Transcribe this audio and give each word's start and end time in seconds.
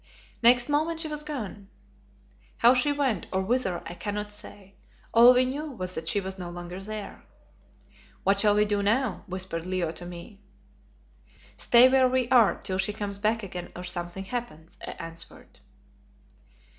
Next 0.41 0.67
moment 0.67 0.99
she 0.99 1.07
was 1.07 1.23
gone. 1.23 1.67
How 2.57 2.73
she 2.73 2.91
went, 2.91 3.27
or 3.31 3.43
whither, 3.43 3.83
I 3.85 3.93
cannot 3.93 4.31
say; 4.31 4.73
all 5.13 5.31
we 5.31 5.45
knew 5.45 5.69
was 5.73 5.93
that 5.93 6.07
she 6.07 6.19
was 6.19 6.39
no 6.39 6.49
longer 6.49 6.81
there. 6.81 7.23
"What 8.23 8.39
shall 8.39 8.55
we 8.55 8.65
do 8.65 8.81
now?" 8.81 9.23
whispered 9.27 9.67
Leo 9.67 9.91
to 9.91 10.05
me. 10.07 10.41
"Stay 11.55 11.87
where 11.87 12.07
we 12.07 12.27
are 12.29 12.55
till 12.59 12.79
she 12.79 12.93
comes 12.93 13.19
back 13.19 13.43
again 13.43 13.71
or 13.75 13.83
something 13.83 14.23
happens," 14.25 14.79
I 14.83 14.93
answered. 14.93 15.59